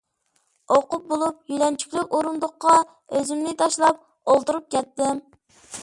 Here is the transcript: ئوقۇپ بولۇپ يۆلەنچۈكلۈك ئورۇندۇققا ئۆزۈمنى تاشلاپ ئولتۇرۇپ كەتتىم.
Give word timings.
ئوقۇپ 0.75 1.03
بولۇپ 1.11 1.53
يۆلەنچۈكلۈك 1.55 2.17
ئورۇندۇققا 2.19 2.75
ئۆزۈمنى 2.89 3.57
تاشلاپ 3.63 4.05
ئولتۇرۇپ 4.33 4.71
كەتتىم. 4.77 5.27